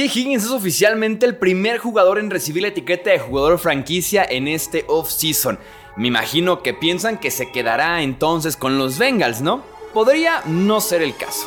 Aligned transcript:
T. 0.00 0.06
Higgins 0.06 0.44
es 0.44 0.50
oficialmente 0.50 1.26
el 1.26 1.36
primer 1.36 1.76
jugador 1.76 2.18
en 2.18 2.30
recibir 2.30 2.62
la 2.62 2.68
etiqueta 2.68 3.10
de 3.10 3.18
jugador 3.18 3.58
franquicia 3.58 4.24
en 4.24 4.48
este 4.48 4.86
off-season. 4.88 5.58
Me 5.94 6.08
imagino 6.08 6.62
que 6.62 6.72
piensan 6.72 7.18
que 7.18 7.30
se 7.30 7.52
quedará 7.52 8.00
entonces 8.00 8.56
con 8.56 8.78
los 8.78 8.96
Bengals, 8.96 9.42
¿no? 9.42 9.62
Podría 9.92 10.40
no 10.46 10.80
ser 10.80 11.02
el 11.02 11.14
caso. 11.14 11.46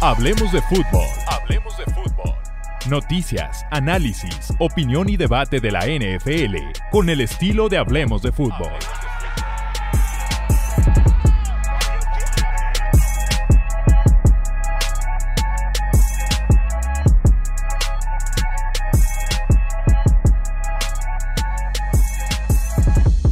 Hablemos 0.00 0.52
de 0.52 0.62
fútbol. 0.62 1.08
Hablemos 1.26 1.76
de 1.78 1.84
fútbol. 1.86 2.36
Noticias, 2.88 3.64
análisis, 3.72 4.54
opinión 4.60 5.08
y 5.08 5.16
debate 5.16 5.58
de 5.58 5.72
la 5.72 5.80
NFL 5.80 6.58
con 6.92 7.10
el 7.10 7.22
estilo 7.22 7.68
de 7.68 7.78
Hablemos 7.78 8.22
de 8.22 8.30
fútbol. 8.30 8.70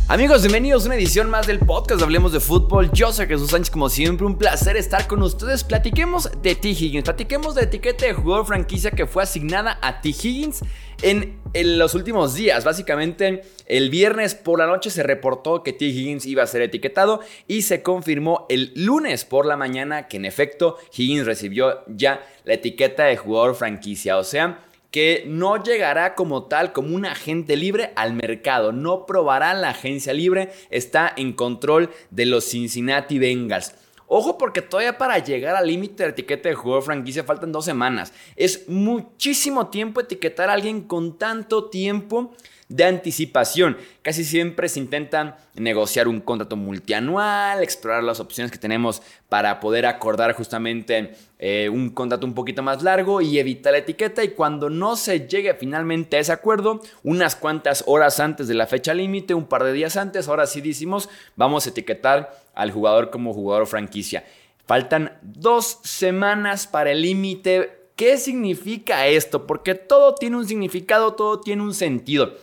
Amigos, 0.09 0.43
bienvenidos 0.43 0.85
a 0.85 0.87
una 0.87 0.95
edición 0.95 1.29
más 1.29 1.49
del 1.49 1.59
podcast 1.59 2.01
Hablemos 2.01 2.31
de 2.31 2.39
Fútbol. 2.39 2.93
Yo 2.93 3.11
soy 3.11 3.27
Jesús 3.27 3.51
Sánchez, 3.51 3.73
como 3.73 3.89
siempre, 3.89 4.25
un 4.25 4.39
placer 4.39 4.77
estar 4.77 5.09
con 5.09 5.21
ustedes. 5.21 5.65
Platiquemos 5.65 6.31
de 6.43 6.55
T. 6.55 6.69
Higgins, 6.69 7.03
platiquemos 7.03 7.57
de 7.57 7.65
etiqueta 7.65 8.07
de 8.07 8.13
jugador 8.13 8.47
franquicia 8.47 8.93
que 8.93 9.07
fue 9.07 9.25
asignada 9.25 9.81
a 9.83 10.01
T. 10.01 10.11
Higgins 10.11 10.61
en, 11.03 11.41
los 11.53 11.95
últimos 11.97 12.35
días. 12.35 12.65
Básicamente, 12.65 13.43
el 13.67 13.91
viernes 13.91 14.37
por 14.37 14.61
la 14.61 14.69
noche 14.69 14.91
se 14.91 15.03
reportó 15.03 15.65
que 15.65 15.73
T. 15.73 15.87
Higgins 15.87 16.25
iba 16.25 16.45
a 16.45 16.47
ser 16.47 16.63
etiquetado 16.63 17.21
y 17.49 17.63
se 17.63 17.83
confirmó 17.83 18.47
el 18.49 18.73
lunes 18.77 19.25
por 19.25 19.45
la 19.45 19.57
mañana 19.57 20.07
que 20.07 20.19
en 20.19 20.25
efecto 20.25 20.77
Higgins 20.97 21.27
recibió 21.27 21.83
ya 21.89 22.25
la 22.45 22.55
etiqueta 22.55 23.07
de 23.07 23.17
jugador 23.17 23.57
franquicia. 23.57 24.19
O 24.19 24.25
sea, 24.25 24.66
que 24.91 25.25
no 25.27 25.63
llegará 25.63 26.15
como 26.15 26.45
tal, 26.45 26.73
como 26.73 26.95
un 26.95 27.07
agente 27.07 27.57
libre 27.57 27.93
al 27.97 28.13
mercado. 28.13 28.73
No 28.73 29.07
probará 29.07 29.55
la 29.55 29.71
agencia 29.71 30.13
libre, 30.13 30.51
está 30.71 31.13
en 31.17 31.33
control 31.33 31.91
de 32.11 32.27
los 32.27 32.45
Cincinnati 32.45 33.19
Bengals. 33.19 33.75
Ojo 34.09 34.39
porque 34.39 34.63
todavía 34.63 34.99
para 34.99 35.19
llegar 35.19 35.57
al 35.57 35.67
límite 35.67 36.05
de 36.05 36.11
etiqueta 36.11 36.49
de 36.49 36.55
jugador 36.55 36.85
franquicia 36.85 37.25
faltan 37.25 37.51
dos 37.51 37.65
semanas. 37.65 38.13
Es 38.37 38.69
muchísimo 38.69 39.69
tiempo 39.69 40.01
etiquetar 40.01 40.49
a 40.49 40.53
alguien 40.53 40.83
con 40.83 41.19
tanto 41.19 41.69
tiempo 41.69 42.33
de 42.69 42.85
anticipación. 42.85 43.77
Casi 44.03 44.25
siempre 44.25 44.69
se 44.69 44.81
intentan 44.81 45.37
negociar 45.55 46.09
un 46.09 46.21
contrato 46.21 46.57
multianual, 46.57 47.63
explorar 47.63 48.03
las 48.03 48.21
opciones 48.21 48.51
que 48.51 48.59
tenemos 48.59 49.03
para 49.29 49.61
poder 49.61 49.87
acordar 49.87 50.33
justamente 50.35 51.15
eh, 51.39 51.69
un 51.69 51.91
contrato 51.91 52.27
un 52.27 52.35
poquito 52.35 52.63
más 52.63 52.83
largo 52.83 53.21
y 53.21 53.39
evitar 53.39 53.73
la 53.73 53.79
etiqueta. 53.79 54.25
Y 54.25 54.31
cuando 54.31 54.69
no 54.71 54.97
se 54.97 55.29
llegue 55.29 55.55
finalmente 55.55 56.17
a 56.17 56.21
ese 56.21 56.33
acuerdo, 56.33 56.81
unas 57.03 57.37
cuantas 57.37 57.85
horas 57.87 58.21
antes 58.21 58.49
de 58.49 58.55
la 58.55 58.67
fecha 58.67 58.95
límite, 58.95 59.35
un 59.35 59.47
par 59.47 59.65
de 59.65 59.73
días 59.73 59.97
antes, 59.97 60.29
ahora 60.29 60.47
sí 60.47 60.61
decimos, 60.61 61.09
vamos 61.37 61.67
a 61.67 61.71
etiquetar 61.71 62.37
al 62.55 62.71
jugador 62.73 63.11
como 63.11 63.33
jugador 63.33 63.67
franquicia. 63.67 64.25
Faltan 64.67 65.17
dos 65.23 65.79
semanas 65.85 66.67
para 66.67 66.91
el 66.91 67.03
límite. 67.03 67.91
¿Qué 67.95 68.19
significa 68.19 69.07
esto? 69.07 69.47
Porque 69.47 69.75
todo 69.75 70.17
tiene 70.17 70.37
un 70.37 70.47
significado, 70.47 71.15
todo 71.15 71.41
tiene 71.41 71.63
un 71.63 71.73
sentido. 71.73 72.35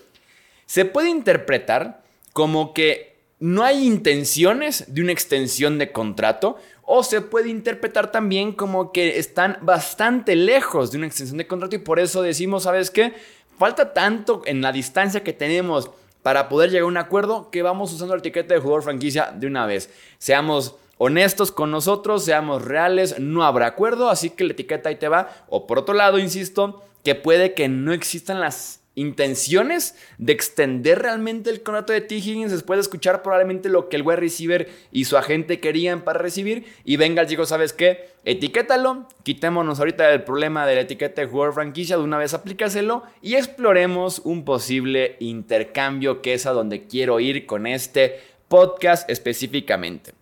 Se 0.66 0.86
puede 0.86 1.10
interpretar 1.10 2.04
como 2.34 2.74
que 2.74 3.14
no 3.40 3.64
hay 3.64 3.86
intenciones 3.86 4.86
de 4.88 5.02
una 5.02 5.12
extensión 5.12 5.78
de 5.78 5.92
contrato 5.92 6.58
o 6.84 7.04
se 7.04 7.22
puede 7.22 7.50
interpretar 7.50 8.12
también 8.12 8.54
como 8.54 8.92
que 8.92 9.20
están 9.20 9.58
bastante 9.62 10.36
lejos 10.36 10.92
de 10.92 10.98
una 10.98 11.08
extensión 11.08 11.38
de 11.38 11.48
contrato 11.48 11.76
y 11.76 11.80
por 11.80 12.00
eso 12.00 12.22
decimos, 12.22 12.64
¿sabes 12.64 12.90
qué? 12.90 13.14
Falta 13.58 13.94
tanto 13.94 14.42
en 14.46 14.62
la 14.62 14.72
distancia 14.72 15.24
que 15.24 15.34
tenemos 15.34 15.92
para 16.22 16.48
poder 16.50 16.72
llegar 16.72 16.84
a 16.84 16.88
un 16.88 16.98
acuerdo 16.98 17.52
que 17.52 17.62
vamos 17.62 17.92
usando 17.92 18.16
la 18.16 18.20
etiqueta 18.20 18.54
de 18.54 18.60
jugador 18.62 18.84
franquicia 18.84 19.34
de 19.36 19.48
una 19.48 19.66
vez. 19.66 19.90
Seamos 20.18 20.76
honestos 20.98 21.52
con 21.52 21.70
nosotros, 21.70 22.24
seamos 22.24 22.64
reales, 22.64 23.20
no 23.20 23.44
habrá 23.44 23.68
acuerdo, 23.68 24.10
así 24.10 24.30
que 24.30 24.46
la 24.46 24.54
etiqueta 24.54 24.90
ahí 24.90 24.96
te 24.96 25.10
va. 25.10 25.30
O 25.50 25.68
por 25.68 25.80
otro 25.80 25.94
lado, 25.94 26.18
insisto, 26.18 26.82
que 27.04 27.16
puede 27.16 27.54
que 27.54 27.68
no 27.68 27.92
existan 27.92 28.40
las 28.40 28.83
intenciones 28.96 29.96
de 30.18 30.34
extender 30.34 31.00
realmente 31.00 31.50
el 31.50 31.64
contrato 31.64 31.94
de 31.94 32.02
T. 32.02 32.16
Higgins 32.16 32.52
después 32.52 32.78
de 32.78 32.82
escuchar 32.82 33.24
probablemente 33.24 33.70
lo 33.70 33.90
que 33.90 33.96
el 33.96 34.04
wide 34.04 34.18
receiver 34.18 34.70
y 34.92 35.06
su 35.06 35.18
agente 35.18 35.60
querían 35.60 36.02
para 36.02 36.20
recibir. 36.20 36.66
Y 36.84 36.98
venga, 36.98 37.26
digo, 37.26 37.46
¿sabes 37.46 37.74
qué? 37.74 38.10
Etiquétalo, 38.26 39.08
quitémonos 39.24 39.80
ahorita 39.80 40.12
el 40.12 40.24
problema 40.24 40.66
de 40.66 40.76
la 40.76 40.82
etiqueta 40.82 41.22
de 41.22 41.28
jugador 41.28 41.54
franquicia, 41.54 41.98
de 41.98 42.04
una 42.04 42.18
vez 42.18 42.34
aplícaselo 42.34 43.04
y 43.22 43.36
exploremos 43.36 44.20
un 44.24 44.46
posible 44.46 45.18
intercambio 45.20 46.22
que 46.22 46.34
es 46.34 46.46
a 46.46 46.52
donde 46.52 46.88
quiero 46.88 47.20
ir 47.20 47.46
con 47.46 47.68
este 47.68 48.20
podcast 48.48 49.10
específicamente. 49.10 50.14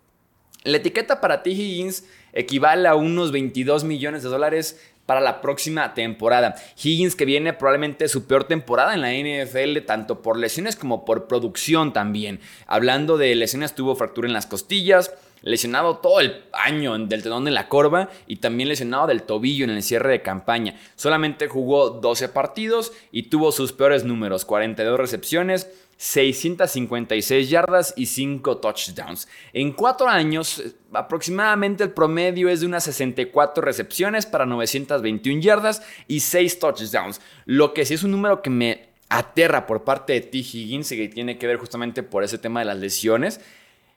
La 0.64 0.76
etiqueta 0.76 1.20
para 1.20 1.42
T. 1.42 1.50
Higgins 1.50 2.04
equivale 2.32 2.88
a 2.88 2.94
unos 2.94 3.32
22 3.32 3.84
millones 3.84 4.22
de 4.22 4.28
dólares 4.28 4.80
para 5.12 5.20
la 5.20 5.42
próxima 5.42 5.92
temporada. 5.92 6.54
Higgins 6.82 7.14
que 7.14 7.26
viene 7.26 7.52
probablemente 7.52 8.08
su 8.08 8.26
peor 8.26 8.44
temporada 8.44 8.94
en 8.94 9.02
la 9.02 9.12
NFL, 9.12 9.84
tanto 9.84 10.22
por 10.22 10.38
lesiones 10.38 10.74
como 10.74 11.04
por 11.04 11.28
producción 11.28 11.92
también. 11.92 12.40
Hablando 12.66 13.18
de 13.18 13.34
lesiones, 13.34 13.74
tuvo 13.74 13.94
fractura 13.94 14.26
en 14.26 14.32
las 14.32 14.46
costillas, 14.46 15.12
lesionado 15.42 15.98
todo 15.98 16.20
el 16.20 16.44
año 16.52 16.96
del 16.98 17.22
tendón 17.22 17.44
de 17.44 17.50
la 17.50 17.68
corva 17.68 18.08
y 18.26 18.36
también 18.36 18.68
lesionado 18.68 19.06
del 19.06 19.22
tobillo 19.22 19.64
en 19.64 19.70
el 19.70 19.82
cierre 19.82 20.12
de 20.12 20.22
campaña. 20.22 20.78
Solamente 20.96 21.48
jugó 21.48 21.90
12 21.90 22.28
partidos 22.30 22.92
y 23.10 23.24
tuvo 23.24 23.52
sus 23.52 23.72
peores 23.72 24.04
números, 24.04 24.44
42 24.44 24.98
recepciones, 24.98 25.68
656 26.02 27.48
yardas 27.48 27.94
y 27.96 28.06
5 28.06 28.58
touchdowns. 28.58 29.28
En 29.52 29.72
cuatro 29.72 30.08
años, 30.08 30.60
aproximadamente 30.92 31.84
el 31.84 31.90
promedio 31.92 32.48
es 32.48 32.60
de 32.60 32.66
unas 32.66 32.82
64 32.84 33.62
recepciones 33.62 34.26
para 34.26 34.44
921 34.44 35.40
yardas 35.40 35.82
y 36.08 36.18
6 36.18 36.58
touchdowns. 36.58 37.20
Lo 37.44 37.72
que 37.72 37.84
sí 37.84 37.94
es 37.94 38.02
un 38.02 38.10
número 38.10 38.42
que 38.42 38.50
me 38.50 38.88
aterra 39.08 39.66
por 39.66 39.84
parte 39.84 40.14
de 40.14 40.22
T. 40.22 40.38
Higgins 40.38 40.90
y 40.92 40.96
que 40.96 41.08
tiene 41.08 41.38
que 41.38 41.46
ver 41.46 41.58
justamente 41.58 42.02
por 42.02 42.24
ese 42.24 42.38
tema 42.38 42.60
de 42.60 42.66
las 42.66 42.78
lesiones, 42.78 43.40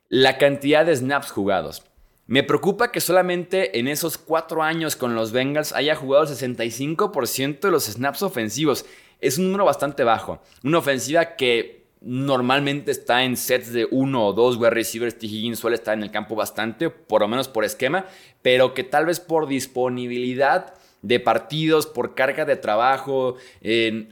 la 0.10 0.38
cantidad 0.38 0.86
de 0.86 0.96
snaps 0.96 1.32
jugados. 1.32 1.84
Me 2.28 2.44
preocupa 2.44 2.92
que 2.92 3.02
solamente 3.02 3.80
en 3.80 3.88
esos 3.88 4.18
cuatro 4.18 4.64
años 4.64 4.96
con 4.96 5.14
los 5.14 5.32
Bengals 5.32 5.74
haya 5.74 5.96
jugado 5.96 6.24
el 6.24 6.30
65% 6.30 7.60
de 7.60 7.72
los 7.72 7.86
snaps 7.86 8.24
ofensivos. 8.24 8.86
Es 9.20 9.38
un 9.38 9.46
número 9.46 9.66
bastante 9.66 10.04
bajo. 10.04 10.42
Una 10.64 10.80
ofensiva 10.80 11.36
que 11.36 11.86
normalmente 12.02 12.92
está 12.92 13.24
en 13.24 13.38
sets 13.38 13.74
de 13.74 13.88
uno 13.90 14.28
o 14.28 14.34
dos 14.34 14.58
wide 14.58 14.72
receivers. 14.72 15.18
T. 15.18 15.28
Higgins 15.28 15.60
suele 15.60 15.76
estar 15.76 15.96
en 15.96 16.04
el 16.04 16.12
campo 16.12 16.36
bastante, 16.36 16.90
por 16.90 17.22
lo 17.22 17.28
menos 17.28 17.48
por 17.48 17.64
esquema, 17.64 18.06
pero 18.42 18.74
que 18.74 18.84
tal 18.84 19.06
vez 19.06 19.20
por 19.20 19.48
disponibilidad 19.48 20.74
de 21.06 21.20
partidos, 21.20 21.86
por 21.86 22.16
carga 22.16 22.46
de 22.46 22.56
trabajo, 22.56 23.36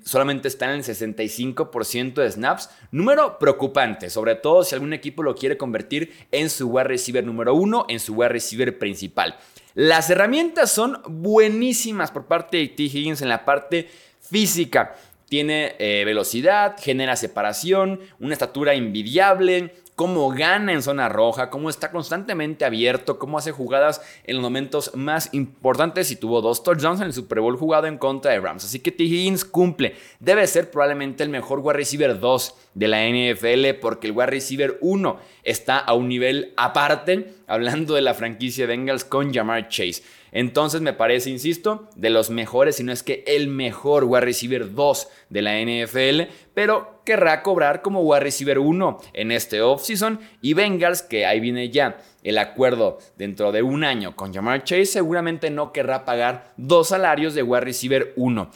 solamente 0.03 0.47
está 0.47 0.65
en 0.65 0.77
el 0.77 0.83
65% 0.83 2.13
de 2.13 2.31
snaps. 2.31 2.69
Número 2.91 3.39
preocupante, 3.39 4.11
sobre 4.11 4.35
todo 4.35 4.63
si 4.63 4.75
algún 4.75 4.93
equipo 4.93 5.23
lo 5.23 5.33
quiere 5.35 5.57
convertir 5.57 6.13
en 6.31 6.51
su 6.51 6.69
wide 6.69 6.83
receiver 6.85 7.25
número 7.25 7.55
uno, 7.55 7.85
en 7.89 7.99
su 7.99 8.13
wide 8.13 8.29
receiver 8.29 8.77
principal. 8.77 9.35
Las 9.73 10.11
herramientas 10.11 10.71
son 10.71 11.01
buenísimas 11.07 12.11
por 12.11 12.25
parte 12.25 12.57
de 12.57 12.67
T. 12.67 12.83
Higgins 12.83 13.23
en 13.23 13.29
la 13.29 13.43
parte 13.43 13.89
física 14.21 14.93
tiene 15.33 15.75
eh, 15.79 16.03
velocidad, 16.05 16.75
genera 16.79 17.15
separación, 17.15 17.99
una 18.19 18.33
estatura 18.33 18.75
envidiable, 18.75 19.73
cómo 19.95 20.29
gana 20.29 20.73
en 20.73 20.81
zona 20.81 21.09
roja, 21.09 21.49
cómo 21.49 21.69
está 21.69 21.91
constantemente 21.91 22.65
abierto, 22.65 23.19
cómo 23.19 23.37
hace 23.37 23.51
jugadas 23.51 24.01
en 24.23 24.35
los 24.35 24.43
momentos 24.43 24.91
más 24.95 25.29
importantes 25.33 26.11
y 26.11 26.15
tuvo 26.15 26.41
dos 26.41 26.63
touchdowns 26.63 27.01
en 27.01 27.07
el 27.07 27.13
Super 27.13 27.41
Bowl 27.41 27.57
jugado 27.57 27.87
en 27.87 27.97
contra 27.97 28.31
de 28.31 28.39
Rams. 28.39 28.65
Así 28.65 28.79
que 28.79 28.91
T. 28.91 29.03
Higgins 29.03 29.45
cumple. 29.45 29.95
Debe 30.19 30.47
ser 30.47 30.71
probablemente 30.71 31.23
el 31.23 31.29
mejor 31.29 31.59
wide 31.59 31.73
receiver 31.77 32.19
2 32.19 32.55
de 32.73 32.87
la 32.87 33.07
NFL 33.07 33.79
porque 33.79 34.07
el 34.07 34.13
wide 34.13 34.27
receiver 34.27 34.77
1 34.81 35.19
está 35.43 35.77
a 35.77 35.93
un 35.93 36.07
nivel 36.07 36.53
aparte, 36.57 37.33
hablando 37.47 37.93
de 37.95 38.01
la 38.01 38.13
franquicia 38.13 38.65
Bengals 38.65 39.03
con 39.03 39.33
Jamar 39.33 39.67
Chase. 39.67 40.01
Entonces 40.33 40.81
me 40.81 40.93
parece, 40.93 41.29
insisto, 41.29 41.87
de 41.95 42.09
los 42.09 42.31
mejores, 42.31 42.77
si 42.77 42.83
no 42.83 42.91
es 42.91 43.03
que 43.03 43.23
el 43.27 43.47
mejor 43.47 44.03
wide 44.03 44.21
receiver 44.21 44.73
2 44.73 45.07
de 45.29 45.41
la 45.43 45.61
NFL, 45.61 46.33
pero 46.55 47.01
querrá 47.05 47.43
cobrar 47.43 47.83
como 47.83 48.01
wide 48.01 48.21
receiver 48.21 48.57
1 48.57 48.97
en 49.13 49.31
este 49.31 49.61
offseason 49.61 50.19
y 50.41 50.55
Bengals, 50.55 51.03
que 51.03 51.27
ahí 51.27 51.39
viene 51.39 51.69
ya 51.69 51.97
el 52.23 52.39
acuerdo 52.39 52.97
dentro 53.15 53.51
de 53.51 53.61
un 53.61 53.83
año 53.83 54.15
con 54.15 54.33
Jamar 54.33 54.63
Chase, 54.63 54.87
seguramente 54.87 55.51
no 55.51 55.71
querrá 55.71 56.03
pagar 56.03 56.51
dos 56.57 56.87
salarios 56.89 57.35
de 57.35 57.43
wide 57.43 57.61
receiver 57.61 58.13
1. 58.15 58.49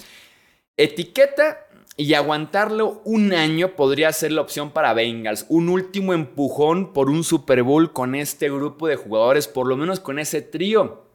Etiqueta 0.78 1.68
y 1.96 2.16
aguantarlo 2.16 3.02
un 3.06 3.34
año 3.34 3.76
podría 3.76 4.12
ser 4.14 4.32
la 4.32 4.42
opción 4.42 4.72
para 4.72 4.94
Bengals. 4.94 5.46
Un 5.50 5.70
último 5.70 6.14
empujón 6.14 6.94
por 6.94 7.10
un 7.10 7.24
Super 7.24 7.62
Bowl 7.62 7.94
con 7.94 8.16
este 8.16 8.50
grupo 8.50 8.88
de 8.88 8.96
jugadores, 8.96 9.48
por 9.48 9.68
lo 9.68 9.78
menos 9.78 10.00
con 10.00 10.18
ese 10.18 10.42
trío 10.42 11.07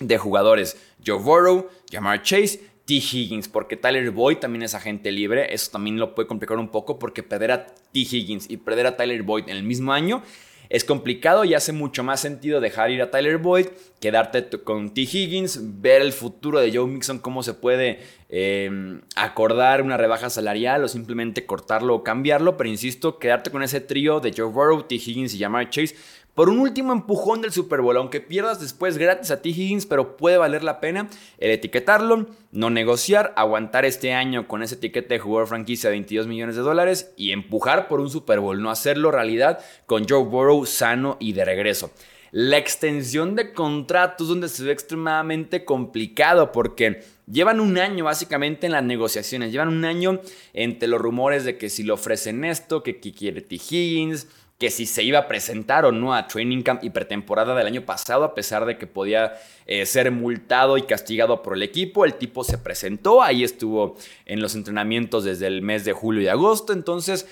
de 0.00 0.18
jugadores. 0.18 0.76
Joe 1.04 1.18
Burrow, 1.18 1.68
Jamar 1.90 2.22
Chase, 2.22 2.60
T. 2.84 2.94
Higgins, 2.94 3.48
porque 3.48 3.76
Tyler 3.76 4.10
Boyd 4.10 4.38
también 4.38 4.62
es 4.62 4.74
agente 4.74 5.12
libre. 5.12 5.54
Eso 5.54 5.70
también 5.70 5.98
lo 5.98 6.14
puede 6.14 6.26
complicar 6.26 6.58
un 6.58 6.68
poco 6.68 6.98
porque 6.98 7.22
perder 7.22 7.52
a 7.52 7.66
T. 7.66 7.74
Higgins 7.92 8.50
y 8.50 8.56
perder 8.56 8.86
a 8.86 8.96
Tyler 8.96 9.22
Boyd 9.22 9.44
en 9.48 9.56
el 9.56 9.62
mismo 9.62 9.92
año 9.92 10.22
es 10.70 10.84
complicado 10.84 11.44
y 11.44 11.54
hace 11.54 11.72
mucho 11.72 12.04
más 12.04 12.20
sentido 12.20 12.60
dejar 12.60 12.92
ir 12.92 13.02
a 13.02 13.10
Tyler 13.10 13.38
Boyd, 13.38 13.66
quedarte 13.98 14.48
con 14.62 14.94
T. 14.94 15.00
Higgins, 15.00 15.80
ver 15.82 16.00
el 16.00 16.12
futuro 16.12 16.60
de 16.60 16.72
Joe 16.72 16.86
Mixon, 16.86 17.18
cómo 17.18 17.42
se 17.42 17.54
puede 17.54 17.98
em, 18.28 19.00
acordar 19.16 19.82
una 19.82 19.96
rebaja 19.96 20.30
salarial 20.30 20.84
o 20.84 20.88
simplemente 20.88 21.44
cortarlo 21.44 21.96
o 21.96 22.04
cambiarlo. 22.04 22.56
Pero 22.56 22.70
insisto, 22.70 23.18
quedarte 23.18 23.50
con 23.50 23.64
ese 23.64 23.80
trío 23.80 24.20
de 24.20 24.32
Joe 24.34 24.46
Burrow, 24.46 24.84
T. 24.84 24.94
Higgins 24.94 25.34
y 25.34 25.40
Jamar 25.40 25.70
Chase 25.70 25.96
por 26.34 26.48
un 26.48 26.58
último 26.58 26.92
empujón 26.92 27.42
del 27.42 27.52
Super 27.52 27.80
Bowl, 27.80 27.96
aunque 27.96 28.20
pierdas 28.20 28.60
después 28.60 28.98
gratis 28.98 29.30
a 29.30 29.42
T. 29.42 29.48
Higgins, 29.48 29.86
pero 29.86 30.16
puede 30.16 30.38
valer 30.38 30.62
la 30.62 30.80
pena 30.80 31.08
el 31.38 31.50
etiquetarlo, 31.50 32.26
no 32.52 32.70
negociar, 32.70 33.32
aguantar 33.36 33.84
este 33.84 34.12
año 34.12 34.48
con 34.48 34.62
ese 34.62 34.76
etiquete 34.76 35.14
de 35.14 35.20
jugador 35.20 35.48
franquicia 35.48 35.90
de 35.90 35.96
22 35.96 36.26
millones 36.26 36.56
de 36.56 36.62
dólares 36.62 37.12
y 37.16 37.32
empujar 37.32 37.88
por 37.88 38.00
un 38.00 38.10
Super 38.10 38.40
Bowl, 38.40 38.62
no 38.62 38.70
hacerlo 38.70 39.10
realidad 39.10 39.60
con 39.86 40.08
Joe 40.08 40.24
Burrow 40.24 40.66
sano 40.66 41.16
y 41.20 41.32
de 41.32 41.44
regreso. 41.44 41.90
La 42.32 42.58
extensión 42.58 43.34
de 43.34 43.52
contratos 43.52 44.28
donde 44.28 44.48
se 44.48 44.62
ve 44.62 44.70
extremadamente 44.70 45.64
complicado 45.64 46.52
porque 46.52 47.02
llevan 47.26 47.58
un 47.58 47.76
año 47.76 48.04
básicamente 48.04 48.66
en 48.66 48.72
las 48.72 48.84
negociaciones, 48.84 49.50
llevan 49.50 49.68
un 49.68 49.84
año 49.84 50.20
entre 50.52 50.88
los 50.88 51.00
rumores 51.00 51.44
de 51.44 51.58
que 51.58 51.68
si 51.68 51.82
le 51.82 51.90
ofrecen 51.90 52.44
esto, 52.44 52.84
que, 52.84 53.00
que 53.00 53.12
quiere 53.12 53.40
T. 53.42 53.56
Higgins, 53.56 54.28
que 54.60 54.70
si 54.70 54.84
se 54.84 55.02
iba 55.02 55.20
a 55.20 55.26
presentar 55.26 55.86
o 55.86 55.90
no 55.90 56.14
a 56.14 56.26
Training 56.26 56.60
Camp 56.62 56.84
y 56.84 56.90
pretemporada 56.90 57.54
del 57.54 57.66
año 57.66 57.86
pasado, 57.86 58.24
a 58.24 58.34
pesar 58.34 58.66
de 58.66 58.76
que 58.76 58.86
podía 58.86 59.32
eh, 59.66 59.86
ser 59.86 60.10
multado 60.10 60.76
y 60.76 60.82
castigado 60.82 61.42
por 61.42 61.54
el 61.54 61.62
equipo, 61.62 62.04
el 62.04 62.12
tipo 62.12 62.44
se 62.44 62.58
presentó, 62.58 63.22
ahí 63.22 63.42
estuvo 63.42 63.96
en 64.26 64.42
los 64.42 64.54
entrenamientos 64.54 65.24
desde 65.24 65.46
el 65.46 65.62
mes 65.62 65.86
de 65.86 65.94
julio 65.94 66.20
y 66.20 66.28
agosto, 66.28 66.74
entonces 66.74 67.26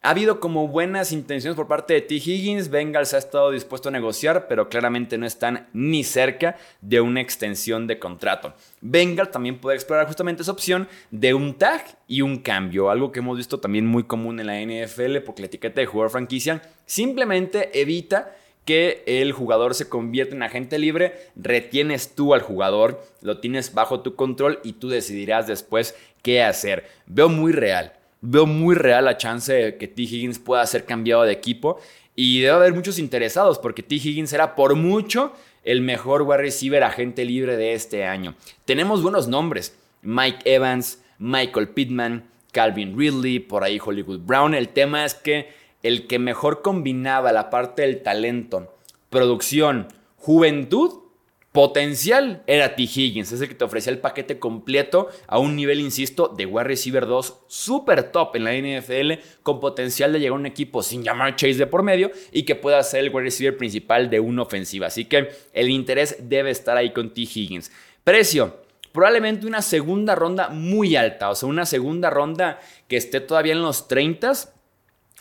ha 0.00 0.10
habido 0.10 0.38
como 0.38 0.68
buenas 0.68 1.10
intenciones 1.10 1.56
por 1.56 1.66
parte 1.66 1.94
de 1.94 2.00
T. 2.00 2.14
Higgins. 2.14 2.70
Bengals 2.70 3.14
ha 3.14 3.18
estado 3.18 3.50
dispuesto 3.50 3.88
a 3.88 3.92
negociar, 3.92 4.46
pero 4.46 4.68
claramente 4.68 5.18
no 5.18 5.26
están 5.26 5.68
ni 5.72 6.04
cerca 6.04 6.56
de 6.80 7.00
una 7.00 7.20
extensión 7.20 7.86
de 7.88 7.98
contrato. 7.98 8.54
Bengals 8.80 9.32
también 9.32 9.58
puede 9.58 9.76
explorar 9.76 10.06
justamente 10.06 10.42
esa 10.42 10.52
opción 10.52 10.88
de 11.10 11.34
un 11.34 11.54
tag 11.54 11.84
y 12.06 12.22
un 12.22 12.38
cambio, 12.38 12.90
algo 12.90 13.10
que 13.10 13.18
hemos 13.18 13.36
visto 13.36 13.58
también 13.58 13.86
muy 13.86 14.04
común 14.04 14.38
en 14.38 14.46
la 14.46 14.60
NFL, 14.60 15.18
porque 15.26 15.42
la 15.42 15.46
etiqueta 15.46 15.80
de 15.80 15.86
jugador 15.86 16.10
franquicia 16.10 16.62
simplemente 16.86 17.80
evita 17.80 18.36
que 18.64 19.02
el 19.06 19.32
jugador 19.32 19.74
se 19.74 19.88
convierta 19.88 20.36
en 20.36 20.42
agente 20.42 20.78
libre, 20.78 21.14
retienes 21.34 22.14
tú 22.14 22.34
al 22.34 22.42
jugador, 22.42 23.02
lo 23.22 23.40
tienes 23.40 23.72
bajo 23.72 24.00
tu 24.00 24.14
control 24.14 24.60
y 24.62 24.74
tú 24.74 24.90
decidirás 24.90 25.46
después 25.46 25.96
qué 26.22 26.42
hacer. 26.42 26.86
Veo 27.06 27.30
muy 27.30 27.52
real 27.52 27.97
veo 28.20 28.46
muy 28.46 28.74
real 28.74 29.04
la 29.04 29.16
chance 29.16 29.52
de 29.52 29.76
que 29.76 29.88
T. 29.88 30.02
Higgins 30.02 30.38
pueda 30.38 30.66
ser 30.66 30.84
cambiado 30.84 31.22
de 31.22 31.32
equipo. 31.32 31.78
Y 32.14 32.40
debe 32.40 32.54
haber 32.54 32.74
muchos 32.74 32.98
interesados 32.98 33.58
porque 33.58 33.82
T. 33.82 33.94
Higgins 33.94 34.32
era 34.32 34.54
por 34.56 34.74
mucho 34.74 35.32
el 35.62 35.80
mejor 35.80 36.22
wide 36.22 36.38
receiver 36.38 36.82
agente 36.82 37.24
libre 37.24 37.56
de 37.56 37.74
este 37.74 38.04
año. 38.04 38.34
Tenemos 38.64 39.02
buenos 39.02 39.28
nombres. 39.28 39.76
Mike 40.02 40.40
Evans, 40.44 41.02
Michael 41.18 41.68
Pittman, 41.68 42.24
Calvin 42.52 42.98
Ridley, 42.98 43.38
por 43.38 43.64
ahí 43.64 43.80
Hollywood 43.84 44.20
Brown. 44.20 44.54
El 44.54 44.70
tema 44.70 45.04
es 45.04 45.14
que 45.14 45.48
el 45.82 46.06
que 46.06 46.18
mejor 46.18 46.62
combinaba 46.62 47.32
la 47.32 47.50
parte 47.50 47.82
del 47.82 48.02
talento, 48.02 48.74
producción, 49.10 49.88
juventud 50.16 51.07
potencial 51.52 52.42
era 52.46 52.76
T. 52.76 52.82
Higgins, 52.82 53.32
es 53.32 53.40
el 53.40 53.48
que 53.48 53.54
te 53.54 53.64
ofrecía 53.64 53.92
el 53.92 54.00
paquete 54.00 54.38
completo 54.38 55.08
a 55.26 55.38
un 55.38 55.56
nivel, 55.56 55.80
insisto, 55.80 56.28
de 56.28 56.46
wide 56.46 56.64
receiver 56.64 57.06
2 57.06 57.44
super 57.48 58.12
top 58.12 58.36
en 58.36 58.44
la 58.44 58.54
NFL, 58.54 59.22
con 59.42 59.58
potencial 59.58 60.12
de 60.12 60.20
llegar 60.20 60.34
a 60.34 60.40
un 60.40 60.46
equipo 60.46 60.82
sin 60.82 61.02
llamar 61.02 61.36
Chase 61.36 61.54
de 61.54 61.66
por 61.66 61.82
medio 61.82 62.10
y 62.32 62.42
que 62.42 62.54
pueda 62.54 62.82
ser 62.82 63.00
el 63.00 63.10
wide 63.10 63.24
receiver 63.24 63.56
principal 63.56 64.10
de 64.10 64.20
una 64.20 64.42
ofensiva. 64.42 64.88
Así 64.88 65.06
que 65.06 65.30
el 65.52 65.70
interés 65.70 66.16
debe 66.20 66.50
estar 66.50 66.76
ahí 66.76 66.92
con 66.92 67.12
T. 67.12 67.22
Higgins. 67.22 67.72
Precio. 68.04 68.68
Probablemente 68.92 69.46
una 69.46 69.60
segunda 69.60 70.14
ronda 70.14 70.48
muy 70.48 70.96
alta, 70.96 71.28
o 71.30 71.34
sea, 71.34 71.48
una 71.48 71.66
segunda 71.66 72.08
ronda 72.08 72.58
que 72.88 72.96
esté 72.96 73.20
todavía 73.20 73.52
en 73.52 73.62
los 73.62 73.86
30 73.86 74.32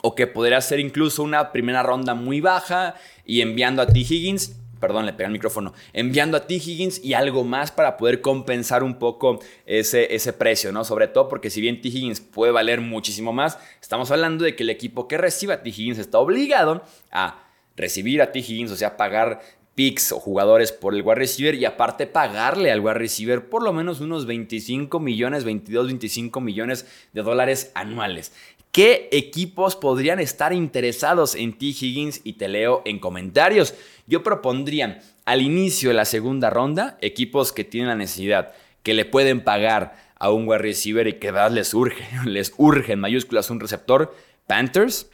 o 0.02 0.16
que 0.16 0.26
podría 0.26 0.62
ser 0.62 0.80
incluso 0.80 1.22
una 1.22 1.52
primera 1.52 1.84
ronda 1.84 2.14
muy 2.14 2.40
baja 2.42 2.96
y 3.26 3.42
enviando 3.42 3.82
a 3.82 3.88
T. 3.88 4.00
Higgins 4.00 4.56
perdón, 4.80 5.06
le 5.06 5.14
pegué 5.14 5.26
el 5.26 5.32
micrófono, 5.32 5.74
enviando 5.94 6.38
a 6.38 6.48
T. 6.48 6.56
Higgins 6.56 7.04
y 7.04 7.14
algo 7.14 7.44
más 7.44 7.72
para 7.72 7.98
poder 7.98 8.22
compensar 8.22 8.84
un 8.84 9.00
poco 9.00 9.40
ese, 9.66 10.14
ese 10.16 10.34
precio, 10.34 10.72
¿no? 10.72 10.84
Sobre 10.84 11.08
todo 11.08 11.30
porque 11.30 11.50
si 11.50 11.62
bien 11.62 11.82
T. 11.82 11.88
Higgins 11.88 12.22
puede 12.22 12.52
valer 12.52 12.82
muchísimo 12.82 13.34
más, 13.34 13.58
estamos 13.82 14.12
hablando 14.12 14.44
de 14.44 14.56
que 14.56 14.64
el 14.64 14.70
equipo 14.70 15.08
que 15.08 15.18
reciba 15.18 15.56
a 15.56 15.64
T. 15.64 15.70
Higgins 15.70 15.98
está 15.98 16.20
obligado 16.20 16.84
a 17.12 17.44
recibir 17.76 18.22
a 18.22 18.32
T. 18.32 18.40
Higgins, 18.40 18.72
o 18.72 18.76
sea, 18.76 18.98
pagar 18.98 19.42
picks 19.78 20.12
o 20.12 20.20
jugadores 20.20 20.72
por 20.72 20.96
el 20.96 21.04
wide 21.04 21.14
receiver 21.14 21.54
y 21.54 21.64
aparte 21.64 22.08
pagarle 22.08 22.72
al 22.72 22.80
wide 22.80 22.96
receiver 22.96 23.48
por 23.48 23.62
lo 23.62 23.74
menos 23.74 24.02
unos 24.02 24.26
25 24.26 25.00
millones, 25.00 25.44
22, 25.44 25.86
25 25.86 26.42
millones 26.42 26.88
de 27.14 27.22
dólares 27.22 27.72
anuales. 27.76 28.34
¿Qué 28.78 29.10
equipos 29.12 29.76
podrían 29.76 30.20
estar 30.20 30.54
interesados 30.54 31.34
en 31.34 31.58
T. 31.58 31.66
Higgins? 31.66 32.22
Y 32.24 32.34
te 32.34 32.48
leo 32.48 32.84
en 32.86 33.00
comentarios. 33.00 33.74
Yo 34.06 34.22
propondría 34.22 35.02
al 35.26 35.42
inicio 35.42 35.90
de 35.90 35.96
la 35.96 36.06
segunda 36.06 36.52
ronda 36.52 36.96
equipos 37.02 37.52
que 37.52 37.64
tienen 37.64 37.90
la 37.90 37.96
necesidad, 37.96 38.54
que 38.84 38.94
le 38.94 39.06
pueden 39.06 39.44
pagar 39.44 39.96
a 40.20 40.30
un 40.30 40.48
wide 40.48 40.60
receiver 40.60 41.08
y 41.08 41.14
que 41.14 41.32
les 41.50 41.74
urge, 41.74 42.06
les 42.26 42.54
urge 42.58 42.94
en 42.94 43.00
mayúsculas 43.00 43.50
un 43.50 43.60
receptor. 43.60 44.16
Panthers, 44.46 45.10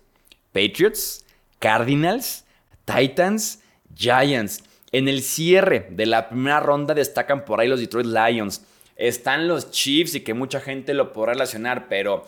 Patriots, 0.51 1.23
Cardinals, 1.59 2.43
Titans, 2.83 3.63
Giants. 3.95 4.61
En 4.91 5.07
el 5.07 5.21
cierre 5.21 5.87
de 5.89 6.05
la 6.05 6.27
primera 6.27 6.59
ronda 6.59 6.93
destacan 6.93 7.45
por 7.45 7.61
ahí 7.61 7.69
los 7.69 7.79
Detroit 7.79 8.07
Lions. 8.07 8.65
Están 8.97 9.47
los 9.47 9.71
Chiefs 9.71 10.15
y 10.15 10.19
que 10.19 10.33
mucha 10.33 10.59
gente 10.59 10.93
lo 10.93 11.13
podrá 11.13 11.31
relacionar, 11.31 11.87
pero 11.87 12.25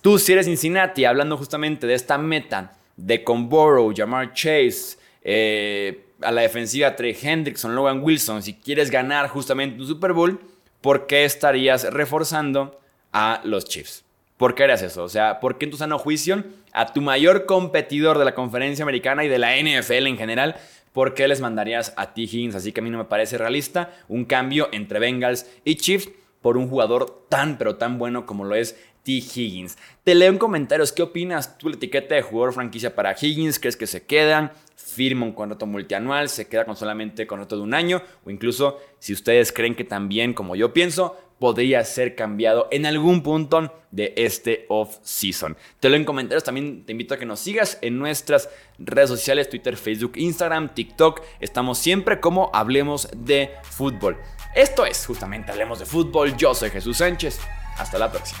Tú 0.00 0.18
si 0.18 0.32
eres 0.32 0.46
Cincinnati, 0.46 1.04
hablando 1.04 1.36
justamente 1.36 1.86
de 1.86 1.94
esta 1.94 2.16
meta 2.18 2.76
de 2.96 3.24
con 3.24 3.48
Burrow, 3.48 3.92
Jamar 3.94 4.32
Chase, 4.32 4.96
eh, 5.22 6.06
a 6.22 6.30
la 6.30 6.42
defensiva 6.42 6.94
Trey 6.96 7.16
Hendrickson, 7.20 7.74
Logan 7.74 8.02
Wilson, 8.02 8.42
si 8.42 8.54
quieres 8.54 8.90
ganar 8.90 9.28
justamente 9.28 9.80
un 9.80 9.86
Super 9.86 10.12
Bowl, 10.12 10.40
¿por 10.80 11.06
qué 11.06 11.24
estarías 11.24 11.92
reforzando 11.92 12.80
a 13.12 13.40
los 13.44 13.64
Chiefs? 13.64 14.04
¿Por 14.36 14.54
qué 14.54 14.64
harías 14.64 14.82
eso? 14.82 15.04
O 15.04 15.08
sea, 15.08 15.40
¿por 15.40 15.58
qué 15.58 15.66
en 15.66 15.70
tu 15.70 15.76
sano 15.76 15.98
juicio 15.98 16.44
a 16.72 16.92
tu 16.92 17.00
mayor 17.00 17.46
competidor 17.46 18.18
de 18.18 18.24
la 18.24 18.34
conferencia 18.34 18.82
americana 18.82 19.24
y 19.24 19.28
de 19.28 19.38
la 19.38 19.56
NFL 19.56 20.06
en 20.06 20.18
general, 20.18 20.56
¿por 20.92 21.14
qué 21.14 21.28
les 21.28 21.40
mandarías 21.40 21.94
a 21.96 22.12
T. 22.12 22.22
Higgins? 22.22 22.54
Así 22.54 22.72
que 22.72 22.80
a 22.80 22.82
mí 22.82 22.90
no 22.90 22.98
me 22.98 23.04
parece 23.04 23.38
realista 23.38 23.94
un 24.08 24.24
cambio 24.24 24.68
entre 24.72 24.98
Bengals 24.98 25.46
y 25.64 25.76
Chiefs 25.76 26.10
por 26.42 26.56
un 26.56 26.68
jugador 26.68 27.26
tan 27.28 27.56
pero 27.56 27.76
tan 27.76 27.96
bueno 27.96 28.26
como 28.26 28.44
lo 28.44 28.54
es 28.54 28.76
T. 29.04 29.12
Higgins. 29.12 29.76
Te 30.02 30.14
leo 30.14 30.30
en 30.30 30.38
comentarios 30.38 30.92
qué 30.92 31.02
opinas 31.02 31.58
tú 31.58 31.68
la 31.68 31.76
etiqueta 31.76 32.14
de 32.14 32.22
jugador 32.22 32.54
franquicia 32.54 32.94
para 32.94 33.14
Higgins, 33.18 33.60
crees 33.60 33.76
que 33.76 33.86
se 33.86 34.04
quedan, 34.04 34.50
firma 34.74 35.26
un 35.26 35.32
contrato 35.32 35.66
multianual, 35.66 36.28
se 36.28 36.48
queda 36.48 36.64
con 36.64 36.76
solamente 36.76 37.26
contrato 37.26 37.56
de 37.56 37.62
un 37.62 37.74
año 37.74 38.02
o 38.24 38.30
incluso 38.30 38.80
si 38.98 39.12
ustedes 39.12 39.52
creen 39.52 39.74
que 39.74 39.84
también 39.84 40.32
como 40.32 40.56
yo 40.56 40.72
pienso 40.72 41.16
podría 41.38 41.84
ser 41.84 42.14
cambiado 42.14 42.68
en 42.70 42.86
algún 42.86 43.22
punto 43.22 43.74
de 43.90 44.14
este 44.16 44.64
off-season. 44.68 45.56
Te 45.80 45.90
leo 45.90 45.98
en 45.98 46.04
comentarios, 46.04 46.44
también 46.44 46.86
te 46.86 46.92
invito 46.92 47.12
a 47.14 47.18
que 47.18 47.26
nos 47.26 47.40
sigas 47.40 47.78
en 47.82 47.98
nuestras 47.98 48.48
redes 48.78 49.10
sociales, 49.10 49.50
Twitter, 49.50 49.76
Facebook, 49.76 50.12
Instagram, 50.16 50.74
TikTok. 50.74 51.20
Estamos 51.40 51.78
siempre 51.78 52.20
como 52.20 52.50
Hablemos 52.54 53.08
de 53.14 53.50
Fútbol. 53.64 54.16
Esto 54.54 54.86
es 54.86 55.04
justamente 55.04 55.52
Hablemos 55.52 55.80
de 55.80 55.86
Fútbol. 55.86 56.36
Yo 56.36 56.54
soy 56.54 56.70
Jesús 56.70 56.98
Sánchez. 56.98 57.38
Hasta 57.76 57.98
la 57.98 58.10
próxima. 58.10 58.40